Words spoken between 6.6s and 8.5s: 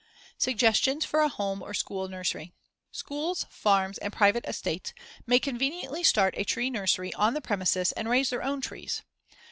nursery on the premises and raise their